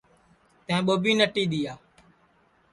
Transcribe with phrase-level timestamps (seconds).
[0.65, 1.73] تیں ٻوبی نٹی دؔیا